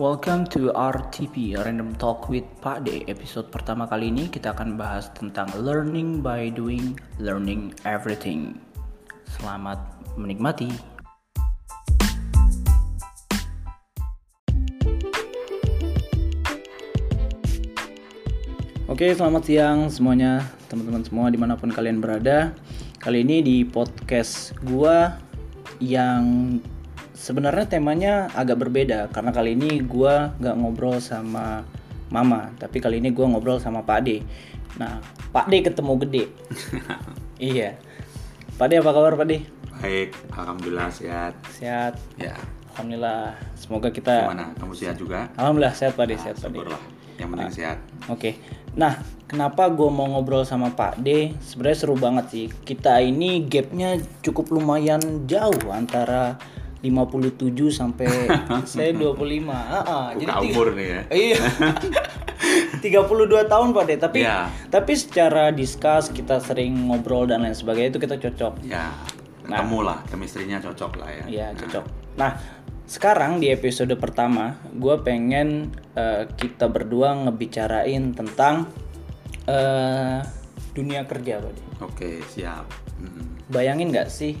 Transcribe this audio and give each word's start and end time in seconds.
Welcome 0.00 0.48
to 0.56 0.72
RTP 0.72 1.60
Random 1.60 1.92
Talk 2.00 2.32
with 2.32 2.48
Pak 2.64 2.88
D. 2.88 3.04
Episode 3.04 3.52
pertama 3.52 3.84
kali 3.84 4.08
ini 4.08 4.32
kita 4.32 4.56
akan 4.56 4.80
bahas 4.80 5.12
tentang 5.12 5.52
learning 5.60 6.24
by 6.24 6.48
doing, 6.48 6.96
learning 7.20 7.76
everything. 7.84 8.56
Selamat 9.28 9.76
menikmati. 10.16 10.72
Oke, 18.88 19.12
selamat 19.12 19.42
siang 19.44 19.92
semuanya, 19.92 20.48
teman-teman 20.72 21.04
semua 21.04 21.28
di 21.28 21.36
mana 21.36 21.60
pun 21.60 21.68
kalian 21.68 22.00
berada. 22.00 22.56
Kali 23.04 23.20
ini 23.20 23.44
di 23.44 23.56
podcast 23.68 24.56
gua 24.64 25.20
yang 25.76 26.56
sebenarnya 27.20 27.68
temanya 27.68 28.32
agak 28.32 28.64
berbeda 28.64 29.12
karena 29.12 29.28
kali 29.28 29.52
ini 29.52 29.84
gua 29.84 30.32
nggak 30.40 30.56
ngobrol 30.56 30.96
sama 31.04 31.68
Mama, 32.10 32.50
tapi 32.58 32.82
kali 32.82 32.98
ini 32.98 33.14
gua 33.14 33.30
ngobrol 33.30 33.62
sama 33.62 33.86
Pak 33.86 34.00
D. 34.02 34.18
Nah, 34.80 34.98
Pak 35.30 35.46
D 35.46 35.62
ketemu 35.62 35.92
gede. 36.02 36.24
iya. 37.52 37.78
Pak 38.58 38.66
D 38.66 38.82
apa 38.82 38.90
kabar 38.90 39.14
Pak 39.14 39.26
D? 39.30 39.46
Baik, 39.78 40.10
alhamdulillah 40.34 40.90
sehat. 40.90 41.38
Sehat. 41.54 41.94
Ya, 42.18 42.34
Alhamdulillah. 42.74 43.38
Semoga 43.54 43.94
kita 43.94 44.26
gimana? 44.26 44.50
Kamu 44.58 44.74
sehat 44.74 44.96
juga? 44.98 45.30
Alhamdulillah 45.38 45.74
sehat 45.76 45.94
Pak 45.94 46.06
D, 46.06 46.10
Nah, 46.16 46.22
sehat 46.24 46.36
Pak 46.42 46.50
D. 46.50 46.56
Yang 47.20 47.28
penting 47.36 47.52
sehat. 47.52 47.78
Oke, 48.08 48.30
nah 48.72 48.96
kenapa 49.28 49.68
gue 49.68 49.86
mau 49.92 50.08
ngobrol 50.08 50.48
sama 50.48 50.72
Pak 50.72 51.04
D? 51.04 51.36
Sebenarnya 51.44 51.78
seru 51.78 51.94
banget 51.94 52.26
sih. 52.32 52.46
Kita 52.48 52.98
ini 53.04 53.44
gapnya 53.44 54.00
cukup 54.24 54.48
lumayan 54.50 55.28
jauh 55.28 55.68
antara 55.68 56.40
57 56.80 57.36
sampai 57.70 58.08
saya 58.70 58.90
25. 58.92 59.46
Ah, 59.46 59.80
ah, 59.80 60.06
Buka 60.10 60.16
tiga- 60.16 60.40
umur 60.40 60.66
nih 60.72 60.86
ya. 60.88 61.00
Iya. 61.30 61.38
32 62.80 62.88
tahun 63.46 63.68
Pak 63.70 63.84
D, 63.84 63.90
tapi 63.96 64.18
Iya. 64.20 64.48
tapi 64.68 64.92
secara 64.94 65.52
discuss 65.52 66.08
kita 66.08 66.40
sering 66.40 66.88
ngobrol 66.88 67.28
dan 67.28 67.44
lain 67.44 67.52
sebagainya 67.52 67.90
itu 67.90 68.00
kita 68.00 68.16
cocok. 68.16 68.64
Ya, 68.64 68.88
Nah. 69.44 69.60
ketemu 69.60 69.78
lah, 69.82 69.98
chemistry-nya 70.08 70.58
cocok 70.58 70.92
lah 70.96 71.08
ya. 71.10 71.24
Iya 71.26 71.46
cocok. 71.54 71.84
Nah 72.16 72.40
sekarang 72.86 73.38
di 73.38 73.52
episode 73.52 73.92
pertama, 73.94 74.56
gue 74.72 74.96
pengen 75.00 75.68
eh, 75.92 76.24
kita 76.32 76.66
berdua 76.66 77.12
ngebicarain 77.18 78.14
tentang 78.14 78.66
eh, 79.44 80.18
dunia 80.70 81.04
kerja, 81.04 81.42
Pak. 81.42 81.54
Oke, 81.82 82.22
siap. 82.24 82.64
Mm. 82.96 83.42
Bayangin 83.48 83.90
nggak 83.90 84.08
sih 84.08 84.38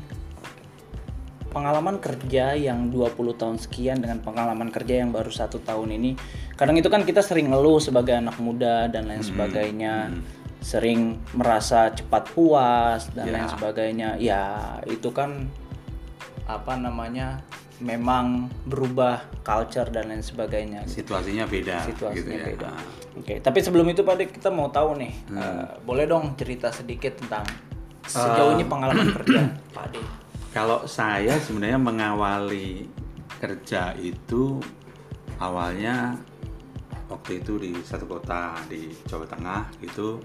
pengalaman 1.50 1.98
kerja 1.98 2.54
yang 2.54 2.88
20 2.88 3.10
tahun 3.34 3.58
sekian 3.58 3.98
dengan 3.98 4.18
pengalaman 4.18 4.70
kerja 4.70 5.02
yang 5.02 5.10
baru 5.10 5.28
satu 5.28 5.58
tahun 5.58 5.90
ini 5.92 6.14
kadang 6.54 6.74
itu 6.74 6.86
kan 6.86 7.02
kita 7.02 7.20
sering 7.20 7.50
ngeluh 7.50 7.76
sebagai 7.76 8.14
anak 8.14 8.38
muda 8.38 8.86
dan 8.86 9.04
lain 9.04 9.20
sebagainya 9.20 10.14
sering 10.60 11.16
merasa 11.32 11.90
cepat 11.90 12.30
puas 12.30 13.08
dan 13.10 13.26
Ya. 13.26 13.32
lain 13.34 13.48
sebagainya 13.48 14.08
ya 14.16 14.42
itu 14.84 15.08
kan 15.08 15.48
apa 16.44 16.76
namanya 16.76 17.40
memang 17.78 18.46
berubah 18.62 19.24
culture 19.40 19.88
dan 19.88 20.08
lain 20.08 20.20
sebagainya 20.20 20.84
Situasinya 20.84 21.44
beda 21.44 21.80
situasinya 21.82 22.14
gitu 22.14 22.30
ya. 22.30 22.44
beda. 22.46 22.68
Ah. 22.68 22.84
Oke, 23.10 23.34
tapi 23.36 23.58
sebelum 23.58 23.84
itu 23.86 24.00
Pak 24.00 24.16
Dik, 24.16 24.30
kita 24.32 24.48
mau 24.48 24.70
tahu 24.70 24.94
nih, 24.94 25.12
eh, 25.30 25.66
boleh 25.82 26.06
dong 26.06 26.36
cerita 26.36 26.70
sedikit 26.70 27.18
tentang 27.18 27.42
sejauh 28.02 28.54
ini 28.54 28.64
pengalaman 28.64 29.10
kerja 29.12 29.50
Pak 29.72 29.86
Dik. 29.90 30.06
Kalau 30.50 30.82
saya 30.86 31.38
sebenarnya 31.38 31.78
mengawali 31.78 32.90
kerja 33.38 33.94
itu 33.96 34.58
awalnya 35.38 36.18
waktu 37.06 37.42
itu 37.42 37.58
di 37.58 37.72
satu 37.86 38.06
kota 38.06 38.58
di 38.66 38.90
Jawa 39.06 39.26
Tengah 39.26 39.62
itu 39.82 40.18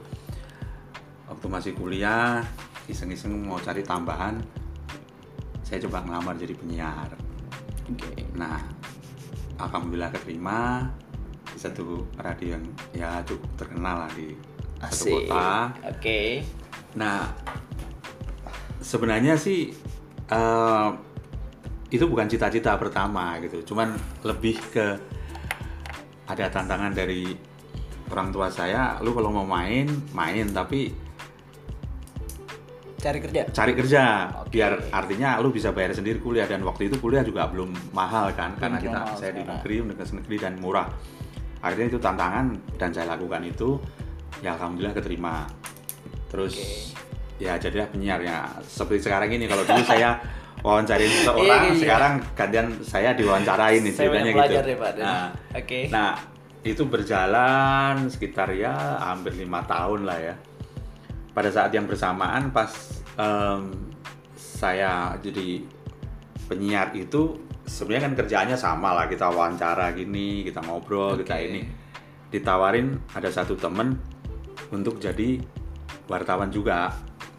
waktu 1.29 1.45
masih 1.49 1.71
kuliah 1.77 2.41
iseng-iseng 2.85 3.33
mau 3.41 3.57
cari 3.57 3.81
tambahan 3.81 4.37
saya 5.65 5.81
coba 5.89 6.05
ngelamar 6.05 6.37
jadi 6.37 6.53
penyiar. 6.53 7.09
Oke. 7.89 8.21
Nah, 8.37 8.61
alhamdulillah 9.57 10.13
keterima 10.13 10.85
di 11.49 11.57
satu 11.57 12.05
radio 12.21 12.53
yang 12.53 12.65
ya 12.93 13.09
cukup 13.25 13.49
terkenal 13.57 14.05
lah 14.05 14.11
di 14.13 14.37
satu 14.77 14.93
Asik. 14.93 15.13
kota. 15.25 15.49
Oke. 15.89 16.21
Nah, 16.93 17.33
sebenarnya 18.77 19.33
sih 19.41 19.73
eh, 20.27 20.89
itu 21.89 22.05
bukan 22.05 22.25
cita-cita 22.25 22.75
pertama 22.75 23.37
gitu, 23.39 23.61
cuman 23.63 23.93
lebih 24.23 24.57
ke 24.69 24.97
ada 26.25 26.49
tantangan 26.49 26.89
dari 26.91 27.37
orang 28.09 28.29
tua 28.29 28.49
saya, 28.49 28.97
lu 28.99 29.13
kalau 29.13 29.29
mau 29.31 29.45
main, 29.45 29.85
main 30.11 30.49
tapi 30.49 30.93
Cari 32.95 33.21
kerja. 33.21 33.45
cari 33.53 33.73
kerja 33.77 34.03
Oke. 34.41 34.57
biar 34.57 34.89
artinya 34.89 35.37
lu 35.37 35.53
bisa 35.53 35.69
bayar 35.69 35.93
sendiri 35.93 36.17
kuliah 36.17 36.49
dan 36.49 36.65
waktu 36.65 36.89
itu 36.89 36.97
kuliah 36.97 37.21
juga 37.21 37.45
belum 37.45 37.69
mahal 37.93 38.33
kan 38.33 38.57
karena 38.57 38.81
Belum 38.81 38.97
kita 38.97 38.99
saya 39.13 39.29
di 39.29 39.45
sekarang. 39.45 39.61
negeri 39.61 39.75
universitas 39.77 40.11
negeri 40.17 40.35
dan 40.41 40.53
murah 40.57 40.87
akhirnya 41.61 41.87
itu 41.93 41.99
tantangan 42.01 42.45
dan 42.81 42.89
saya 42.89 43.13
lakukan 43.13 43.45
itu 43.45 43.77
ya 44.41 44.57
alhamdulillah 44.57 44.97
keterima 44.97 45.45
terus 46.33 46.57
ya 47.35 47.59
jadilah 47.59 47.87
penyiar 47.91 48.19
ya 48.23 48.47
seperti 48.63 49.11
sekarang 49.11 49.27
ini 49.27 49.45
kalau 49.45 49.67
dulu 49.67 49.83
saya 49.83 50.15
wawancarin 50.65 51.11
seseorang 51.11 51.45
Iya, 51.45 51.57
iya. 51.69 51.77
sekarang 51.77 52.13
gantian 52.33 52.67
saya 52.81 53.09
diwawancarain 53.13 53.81
nih 53.85 53.93
Saya 53.93 54.07
ceritanya 54.09 54.31
gitu 54.33 54.59
deh 54.65 54.77
Pak. 54.81 54.91
Nah, 54.97 55.25
Oke. 55.53 55.79
Nah, 55.93 56.11
itu 56.65 56.83
berjalan 56.89 58.09
sekitar 58.09 58.49
ya 58.57 58.73
hampir 58.97 59.37
lima 59.37 59.61
tahun 59.69 60.09
lah 60.09 60.17
ya. 60.17 60.35
Pada 61.37 61.53
saat 61.53 61.69
yang 61.69 61.85
bersamaan 61.85 62.49
pas 62.49 62.71
em, 63.19 63.93
saya 64.33 65.13
jadi 65.21 65.61
penyiar 66.49 66.97
itu 66.97 67.37
sebenarnya 67.69 68.09
kan 68.09 68.13
kerjaannya 68.25 68.57
sama 68.57 68.97
lah 68.97 69.05
kita 69.05 69.29
wawancara 69.29 69.93
gini, 69.93 70.41
kita 70.41 70.65
ngobrol, 70.65 71.13
kita 71.21 71.37
Oke. 71.37 71.45
ini 71.45 71.61
ditawarin 72.33 72.97
ada 73.13 73.29
satu 73.29 73.53
temen 73.53 74.01
untuk 74.73 74.97
jadi 74.97 75.37
wartawan 76.09 76.49
juga 76.49 76.89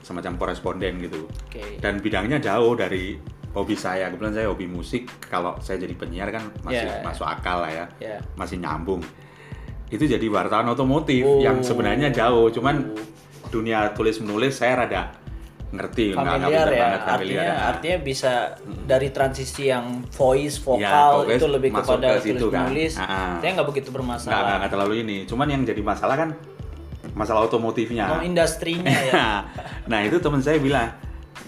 semacam 0.07 0.39
koresponden 0.39 1.03
gitu 1.03 1.27
Oke. 1.27 1.83
dan 1.83 1.99
bidangnya 1.99 2.39
jauh 2.39 2.73
dari 2.73 3.19
hobi 3.51 3.75
saya 3.75 4.07
kebetulan 4.07 4.31
saya 4.33 4.47
hobi 4.47 4.65
musik 4.65 5.11
kalau 5.21 5.59
saya 5.59 5.83
jadi 5.83 5.93
penyiar 5.93 6.31
kan 6.31 6.47
masih 6.63 6.87
Ya, 6.87 6.95
ya. 6.95 7.03
masuk 7.03 7.27
akal 7.27 7.59
lah 7.59 7.73
ya 7.73 7.85
Ya. 7.99 8.19
masih 8.35 8.57
nyambung 8.57 9.03
itu 9.87 10.05
jadi 10.05 10.23
wartawan 10.29 10.67
otomotif 10.69 11.23
Oh. 11.23 11.39
yang 11.39 11.59
sebenarnya 11.61 12.11
jauh 12.11 12.47
cuman 12.49 12.95
dunia 13.49 13.91
tulis 13.91 14.19
menulis 14.19 14.55
saya 14.55 14.79
rada 14.81 15.11
ngerti 15.69 16.11
nggak 16.11 16.23
nggak 16.23 16.31
Familiar 16.37 16.47
pinter 16.63 16.71
ya. 16.71 16.79
banget 16.79 17.01
familiar 17.03 17.37
Artinya 17.37 17.43
ya. 17.53 17.67
artinya 17.67 17.99
bisa 18.01 18.33
dari 18.87 19.09
transisi 19.11 19.63
yang 19.67 19.87
voice, 20.09 20.57
Ya, 20.57 20.65
vokal 20.65 21.11
voice 21.21 21.37
itu 21.37 21.47
lebih 21.49 21.71
kepada 21.73 22.07
ke 22.09 22.21
situ 22.23 22.39
tulis 22.39 22.55
kan. 22.55 22.63
menulis. 22.65 22.93
Ah, 22.95 23.03
ah. 23.03 23.33
Saya 23.37 23.51
nggak 23.53 23.67
begitu 23.67 23.89
nggak 23.89 23.99
nggak 23.99 24.23
bermasalah. 24.23 24.57
nggak 24.57 24.71
terlalu 24.71 24.95
ini 25.03 25.17
cuman 25.25 25.47
yang 25.49 25.63
jadi 25.65 25.83
masalah 25.83 26.17
kan 26.17 26.31
masalah 27.17 27.49
otomotifnya 27.49 28.13
Oh, 28.13 28.21
industrinya 28.21 28.93
ya. 28.93 29.49
nah 29.91 30.05
itu 30.05 30.21
teman 30.21 30.45
saya 30.45 30.61
bilang 30.61 30.93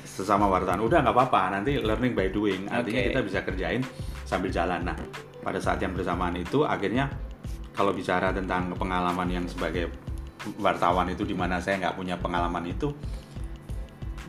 sesama 0.02 0.48
wartawan 0.48 0.80
udah 0.82 1.04
nggak 1.04 1.14
apa-apa 1.14 1.60
nanti 1.60 1.78
learning 1.78 2.16
by 2.16 2.32
doing 2.32 2.66
artinya 2.66 3.00
Oke. 3.04 3.08
kita 3.12 3.20
bisa 3.22 3.38
kerjain 3.44 3.84
sambil 4.24 4.50
jalan 4.50 4.82
nah 4.82 4.96
pada 5.44 5.60
saat 5.62 5.78
yang 5.78 5.94
bersamaan 5.94 6.34
itu 6.34 6.66
akhirnya 6.66 7.06
kalau 7.76 7.94
bicara 7.94 8.34
tentang 8.34 8.74
pengalaman 8.74 9.28
yang 9.30 9.44
sebagai 9.46 9.86
wartawan 10.58 11.06
itu 11.12 11.22
di 11.22 11.36
mana 11.36 11.62
saya 11.62 11.78
nggak 11.78 11.94
punya 11.94 12.18
pengalaman 12.18 12.66
itu 12.66 12.90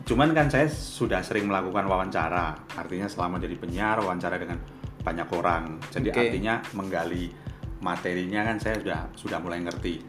cuman 0.06 0.30
kan 0.34 0.46
saya 0.50 0.66
sudah 0.70 1.22
sering 1.22 1.46
melakukan 1.46 1.86
wawancara 1.86 2.54
artinya 2.74 3.06
selama 3.06 3.38
jadi 3.38 3.54
penyiar 3.58 3.98
wawancara 4.02 4.36
dengan 4.38 4.58
banyak 5.00 5.28
orang 5.32 5.78
jadi 5.90 6.08
Oke. 6.10 6.20
artinya 6.28 6.54
menggali 6.74 7.30
materinya 7.80 8.44
kan 8.46 8.56
saya 8.60 8.76
sudah 8.78 9.00
sudah 9.16 9.38
mulai 9.42 9.62
ngerti 9.62 10.02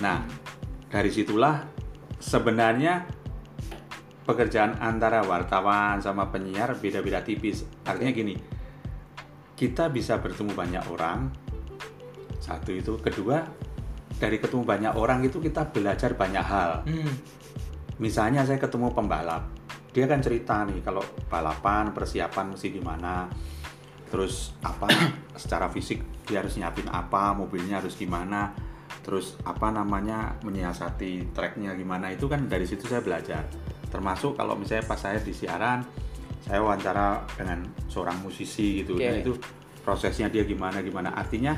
nah 0.00 0.22
dari 0.88 1.12
situlah 1.12 1.68
sebenarnya 2.16 3.04
pekerjaan 4.24 4.76
antara 4.80 5.24
wartawan 5.24 6.00
sama 6.00 6.28
penyiar 6.28 6.76
beda-beda 6.76 7.24
tipis. 7.24 7.64
Artinya 7.84 8.12
gini 8.12 8.34
kita 9.56 9.88
bisa 9.92 10.20
bertemu 10.20 10.52
banyak 10.52 10.84
orang. 10.92 11.28
Satu 12.40 12.72
itu. 12.72 12.96
Kedua 13.00 13.44
dari 14.18 14.40
ketemu 14.40 14.64
banyak 14.64 14.92
orang 14.96 15.24
itu 15.24 15.38
kita 15.38 15.68
belajar 15.70 16.16
banyak 16.16 16.44
hal. 16.44 16.72
Hmm. 16.84 17.14
misalnya 17.98 18.46
saya 18.46 18.62
ketemu 18.62 18.94
pembalap. 18.94 19.50
Dia 19.90 20.06
kan 20.06 20.22
cerita 20.22 20.62
nih 20.62 20.86
kalau 20.86 21.02
balapan 21.26 21.90
persiapan 21.90 22.54
mesti 22.54 22.70
gimana 22.70 23.26
terus 24.08 24.56
apa 24.64 24.88
secara 25.42 25.68
fisik 25.68 26.24
dia 26.24 26.40
harus 26.40 26.56
nyiapin 26.56 26.88
apa 26.88 27.36
mobilnya 27.36 27.82
harus 27.82 27.98
gimana 27.98 28.54
terus 29.08 29.40
apa 29.40 29.72
namanya 29.72 30.36
menyiasati 30.42 31.32
tracknya 31.32 31.72
gimana 31.72 32.12
itu 32.12 32.28
kan 32.28 32.44
dari 32.44 32.62
situ 32.62 32.84
saya 32.84 33.00
belajar 33.00 33.48
termasuk 33.88 34.36
kalau 34.36 34.52
misalnya 34.52 34.84
pas 34.84 35.00
saya 35.00 35.16
di 35.16 35.32
siaran 35.32 35.80
saya 36.38 36.60
wawancara 36.60 37.24
dengan 37.32 37.60
seorang 37.86 38.20
musisi 38.20 38.84
gitu 38.84 38.94
Oke. 38.94 39.02
Nah, 39.02 39.16
itu 39.18 39.32
prosesnya 39.80 40.28
dia 40.28 40.44
gimana 40.44 40.78
gimana 40.80 41.08
artinya 41.10 41.56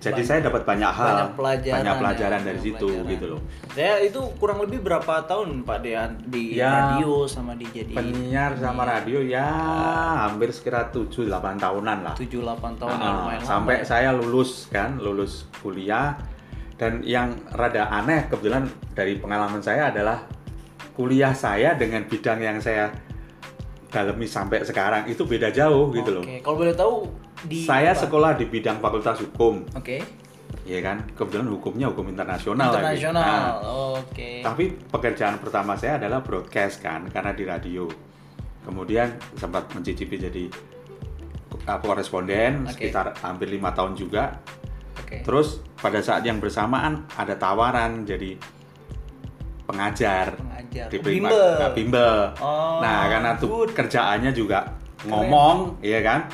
jadi 0.00 0.24
saya 0.24 0.40
dapat 0.40 0.64
banyak 0.64 0.88
hal 0.88 1.08
banyak 1.12 1.32
pelajaran, 1.36 1.76
banyak 1.76 1.96
pelajaran 2.00 2.40
ya, 2.40 2.46
dari 2.46 2.56
banyak 2.56 2.64
situ 2.72 2.86
pelajaran. 2.88 3.12
gitu 3.12 3.24
loh 3.28 3.40
Saya 3.70 3.94
itu 4.00 4.20
kurang 4.40 4.58
lebih 4.58 4.80
berapa 4.80 5.14
tahun 5.22 5.48
Pak 5.60 5.78
Dean 5.84 6.10
di 6.24 6.56
Ya, 6.56 6.96
radio 6.96 7.28
sama 7.28 7.52
di 7.52 7.68
jadi 7.68 7.92
penyiar 7.92 8.56
sama 8.56 8.88
radio 8.88 9.20
ya 9.20 9.44
hampir 10.24 10.48
sekira 10.50 10.88
7-8 10.88 11.28
tahunan 11.60 11.98
lah 12.00 12.14
7 12.16 12.32
8 12.32 12.80
tahun 12.80 12.88
ya, 12.90 13.04
Ah, 13.04 13.12
lumayan 13.14 13.42
sampai 13.44 13.74
lama. 13.74 13.76
ya. 13.76 13.84
saya 13.84 14.10
lulus 14.10 14.50
kan 14.66 14.96
lulus 14.96 15.44
kuliah 15.60 16.16
dan 16.80 17.04
yang 17.04 17.36
rada 17.52 17.92
aneh 17.92 18.24
kebetulan 18.32 18.64
dari 18.96 19.20
pengalaman 19.20 19.60
saya 19.60 19.92
adalah 19.92 20.24
kuliah 20.96 21.36
saya 21.36 21.76
dengan 21.76 22.08
bidang 22.08 22.40
yang 22.40 22.56
saya 22.56 22.88
dalami 23.92 24.24
sampai 24.24 24.64
sekarang 24.64 25.04
itu 25.04 25.28
beda 25.28 25.52
jauh 25.52 25.92
gitu 25.92 26.08
loh 26.08 26.24
Oke, 26.24 26.40
kalau 26.40 26.56
boleh 26.56 26.72
tahu 26.72 27.04
di 27.44 27.68
saya 27.68 27.92
apa? 27.92 28.00
sekolah 28.08 28.32
di 28.40 28.48
bidang 28.48 28.80
fakultas 28.80 29.20
hukum 29.20 29.60
Oke. 29.76 30.00
ya 30.64 30.80
kan 30.80 31.04
kebetulan 31.12 31.52
hukumnya 31.52 31.92
hukum 31.92 32.08
internasional. 32.08 32.72
Internasional. 32.72 33.60
Nah, 33.60 34.00
Oke. 34.00 34.40
tapi 34.40 34.72
pekerjaan 34.72 35.36
pertama 35.36 35.76
saya 35.76 36.00
adalah 36.00 36.24
broadcast 36.24 36.80
kan 36.80 37.04
karena 37.12 37.36
di 37.36 37.44
radio 37.44 37.84
kemudian 38.64 39.20
sempat 39.36 39.68
mencicipi 39.76 40.16
jadi 40.16 40.48
koresponden 41.84 42.64
Oke. 42.64 42.72
sekitar 42.88 43.20
hampir 43.20 43.52
lima 43.52 43.74
tahun 43.76 43.98
juga 43.98 44.40
Oke. 45.00 45.20
terus 45.26 45.60
pada 45.80 45.98
saat 45.98 46.22
yang 46.22 46.36
bersamaan 46.36 47.08
ada 47.14 47.34
tawaran 47.34 48.04
jadi 48.04 48.36
pengajar 49.64 50.34
Pengajar. 50.34 50.86
di 50.88 50.98
Bimbel. 50.98 51.50
Nah, 51.56 51.70
bimbel. 51.72 52.14
Oh, 52.36 52.78
nah 52.82 53.06
karena 53.08 53.30
tuh 53.36 53.64
kerjaannya 53.66 54.30
juga 54.30 54.66
ngomong 55.02 55.80
ya 55.80 55.98
kan 56.00 56.28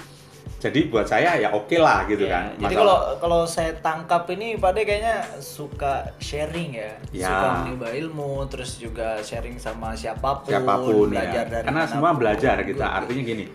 jadi 0.56 0.88
buat 0.88 1.04
saya 1.04 1.36
ya 1.36 1.52
oke 1.52 1.76
lah 1.76 2.02
gitu 2.04 2.26
Ya, 2.26 2.32
kan 2.32 2.44
Jadi 2.58 2.74
Masalah- 2.74 2.80
kalau 2.80 2.96
kalau 3.20 3.40
saya 3.44 3.70
tangkap 3.76 4.24
ini 4.32 4.56
Pak 4.56 4.70
De 4.72 4.82
kayaknya 4.82 5.16
suka 5.38 6.10
sharing 6.18 6.74
ya. 6.74 6.90
Ya. 7.12 7.28
Suka 7.28 7.48
menimba 7.60 7.88
ilmu 7.92 8.30
terus 8.48 8.74
juga 8.74 9.20
sharing 9.20 9.54
sama 9.56 9.92
siapa 9.94 10.42
pun, 10.42 10.48
siapa 10.48 10.74
pun 10.74 11.06
belajar 11.06 11.44
ya. 11.44 11.52
dari 11.52 11.64
karena 11.64 11.84
semua 11.84 12.10
belajar 12.12 12.56
kita 12.64 12.82
Good. 12.82 12.98
artinya 12.98 13.22
gini 13.22 13.46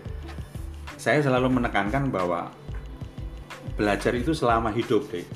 saya 0.94 1.18
selalu 1.18 1.48
menekankan 1.52 2.08
bahwa 2.08 2.48
belajar 3.74 4.14
itu 4.14 4.30
selama 4.30 4.70
hidup 4.70 5.02
deh 5.10 5.26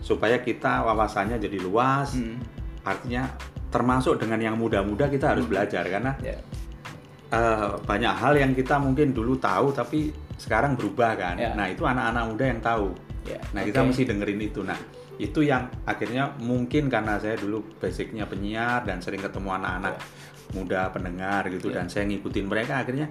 supaya 0.00 0.38
kita 0.38 0.82
wawasannya 0.82 1.36
jadi 1.38 1.58
luas 1.60 2.14
Hmm. 2.14 2.38
artinya 2.82 3.26
termasuk 3.66 4.16
dengan 4.16 4.38
yang 4.38 4.56
muda-muda 4.56 5.06
kita 5.06 5.34
harus 5.34 5.44
belajar 5.44 5.82
karena 5.84 6.14
Ya. 6.20 6.38
eh, 7.28 7.70
banyak 7.82 8.14
hal 8.14 8.34
yang 8.36 8.52
kita 8.52 8.78
mungkin 8.78 9.10
dulu 9.10 9.36
tahu 9.36 9.70
tapi 9.70 10.10
sekarang 10.36 10.76
berubah 10.76 11.12
kan 11.14 11.34
Ya. 11.36 11.52
nah 11.52 11.66
itu 11.66 11.82
anak-anak 11.82 12.24
muda 12.26 12.44
yang 12.46 12.60
tahu 12.60 12.88
Ya, 13.26 13.42
nah 13.50 13.60
kita 13.60 13.82
oke. 13.82 13.90
mesti 13.90 14.02
dengerin 14.06 14.38
itu 14.40 14.62
nah 14.62 14.78
itu 15.18 15.40
yang 15.42 15.66
akhirnya 15.82 16.30
mungkin 16.38 16.86
karena 16.86 17.18
saya 17.18 17.34
dulu 17.34 17.64
basicnya 17.76 18.22
penyiar 18.22 18.84
dan 18.84 19.02
sering 19.02 19.18
ketemu 19.18 19.50
anak-anak 19.50 19.98
muda 20.54 20.94
pendengar 20.94 21.42
gitu 21.50 21.68
Ya. 21.68 21.82
dan 21.82 21.90
saya 21.90 22.06
ngikutin 22.06 22.46
mereka 22.46 22.78
akhirnya 22.78 23.10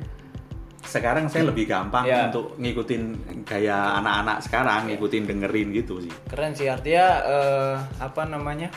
sekarang 0.86 1.26
saya 1.26 1.44
lebih 1.46 1.66
gampang 1.66 2.06
Ya. 2.06 2.30
untuk 2.30 2.54
ngikutin 2.56 3.02
gaya 3.44 3.98
anak-anak 3.98 4.38
sekarang 4.40 4.88
ngikutin 4.88 5.24
dengerin 5.26 5.68
gitu 5.74 6.00
sih 6.00 6.14
Keren 6.26 6.54
sih 6.54 6.66
artinya 6.66 7.08
eh, 7.22 7.76
apa 8.00 8.22
namanya? 8.24 8.70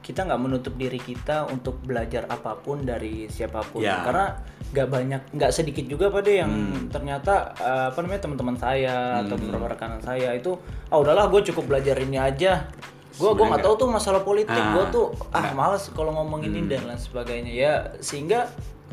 Kita 0.00 0.24
nggak 0.24 0.40
menutup 0.40 0.72
diri 0.74 0.96
kita 0.96 1.44
untuk 1.46 1.84
belajar 1.84 2.24
apa 2.26 2.56
pun 2.56 2.80
dari 2.80 3.28
siapa 3.28 3.60
pun 3.62 3.84
Ya. 3.84 4.00
karena 4.00 4.40
nggak 4.68 4.88
banyak 4.88 5.22
nggak 5.32 5.52
sedikit 5.52 5.84
juga 5.84 6.08
pada 6.08 6.28
yang 6.28 6.48
Hmm. 6.48 6.88
ternyata 6.88 7.52
eh, 7.54 7.84
apa 7.88 7.98
namanya 8.00 8.24
teman-teman 8.24 8.56
saya 8.56 8.96
atau 9.20 9.36
beberapa 9.36 9.68
rekanan 9.68 10.00
saya 10.00 10.32
itu 10.32 10.56
ah 10.86 10.96
udahlah 10.96 11.28
gue 11.28 11.44
cukup 11.46 11.64
belajar 11.66 11.96
ini 11.98 12.16
aja 12.16 12.64
gue 13.10 13.30
gue 13.30 13.44
nggak 13.44 13.60
tahu 13.60 13.74
tuh 13.76 13.88
masalah 13.90 14.20
politik 14.22 14.54
Ah, 14.54 14.72
gue 14.74 14.84
tuh 14.90 15.06
ah 15.30 15.40
nggak. 15.42 15.54
males 15.54 15.84
kalau 15.90 16.12
ngomong 16.14 16.40
ini 16.42 16.60
Hmm. 16.62 16.68
dan 16.68 16.80
lain 16.86 16.96
sebagainya 16.98 17.50
ya 17.50 17.72
sehingga 17.98 18.48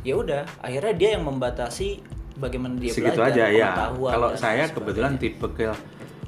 ya 0.05 0.13
udah 0.15 0.45
akhirnya 0.61 0.93
dia 0.93 1.09
yang 1.17 1.25
membatasi 1.25 1.99
bagaimana 2.37 2.77
dia 2.77 2.93
segitu 2.93 3.17
belajar 3.17 3.49
aja 3.49 3.57
ya 3.57 3.69
kalau 3.89 4.29
saya 4.37 4.69
kebetulan 4.69 5.17
tipe 5.17 5.47
ke 5.51 5.73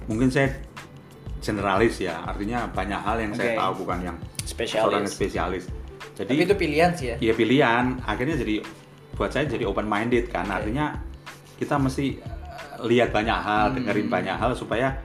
mungkin 0.09 0.33
saya 0.33 0.50
generalis 1.38 2.01
ya 2.01 2.18
artinya 2.25 2.65
banyak 2.74 2.97
hal 2.97 3.18
yang 3.21 3.31
saya 3.38 3.53
Oke. 3.53 3.59
tahu 3.62 3.71
bukan 3.85 3.97
yang 4.01 4.18
Spesialis. 4.41 4.81
seorang 4.81 5.06
spesialis 5.06 5.63
jadi 6.18 6.33
Tapi 6.33 6.44
itu 6.50 6.56
pilihan 6.57 6.91
sih 6.97 7.07
ya. 7.13 7.15
ya 7.21 7.33
pilihan 7.38 8.01
akhirnya 8.01 8.35
jadi 8.41 8.56
buat 9.13 9.29
saya 9.29 9.45
jadi 9.45 9.69
open 9.69 9.85
minded 9.85 10.33
kan 10.33 10.50
artinya 10.50 10.97
kita 11.62 11.77
mesti 11.77 12.18
uh, 12.18 12.81
lihat 12.89 13.13
banyak 13.13 13.38
hal 13.38 13.77
dengerin 13.77 14.09
banyak 14.09 14.33
hal 14.33 14.57
supaya 14.57 14.97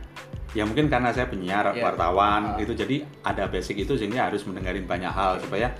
ya 0.53 0.65
mungkin 0.65 0.89
karena 0.89 1.13
saya 1.13 1.29
penyiar 1.29 1.65
Ya. 1.73 1.81
wartawan 1.85 2.57
itu 2.61 2.73
jadi 2.73 3.05
ada 3.25 3.49
basic 3.49 3.85
itu 3.85 3.97
sehingga 3.97 4.29
harus 4.29 4.45
mendengarin 4.45 4.85
banyak 4.85 5.09
hal 5.09 5.41
supaya 5.41 5.73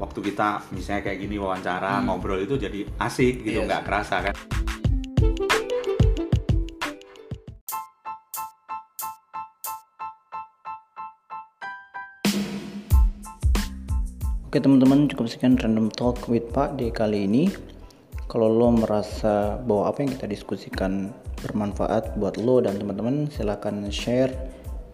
waktu 0.00 0.20
kita 0.32 0.64
misalnya 0.72 1.02
kayak 1.10 1.18
gini 1.20 1.36
wawancara 1.36 2.00
ngobrol 2.04 2.40
itu 2.40 2.56
jadi 2.56 2.86
asik 3.00 3.44
gitu 3.44 3.60
Iya 3.60 3.68
nggak 3.68 3.84
kerasa 3.84 4.16
kan 4.30 4.34
Oke 14.52 14.60
teman-teman 14.60 15.08
cukup 15.08 15.32
sekian 15.32 15.56
random 15.56 15.88
talk 15.88 16.28
with 16.28 16.44
Pak 16.52 16.76
di 16.76 16.92
kali 16.92 17.24
ini. 17.24 17.48
Kalau 18.28 18.52
lo 18.52 18.68
merasa 18.68 19.56
bahwa 19.56 19.88
apa 19.88 20.04
yang 20.04 20.12
kita 20.12 20.28
diskusikan 20.28 21.08
bermanfaat 21.40 22.20
buat 22.20 22.36
lo 22.36 22.60
dan 22.60 22.76
teman-teman 22.76 23.32
silahkan 23.32 23.72
share. 23.88 24.28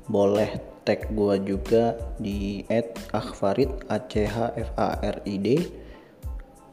Boleh 0.07 0.78
tag 0.89 1.05
gua 1.13 1.37
juga 1.37 2.01
di 2.17 2.65
@akhfarid 3.13 3.69
a 3.93 4.01
c 4.09 4.25
h 4.25 4.57
f 4.57 4.73
a 4.81 4.97
r 5.05 5.21
i 5.29 5.37
d 5.37 5.69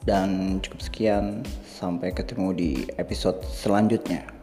dan 0.07 0.63
cukup 0.63 0.79
sekian 0.79 1.43
sampai 1.67 2.15
ketemu 2.15 2.55
di 2.55 2.71
episode 2.95 3.43
selanjutnya. 3.43 4.34